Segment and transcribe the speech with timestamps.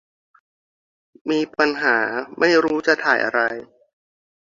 [1.29, 1.97] มีปัญหา
[2.39, 3.41] ไม่รู้จะถ่ายอะไร